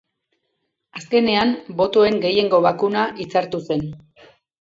Azkenean, 0.99 1.51
botoen 1.81 2.17
gehiengo 2.23 2.61
bakuna 2.67 3.05
hitzartu 3.21 3.61
zen. 3.69 3.85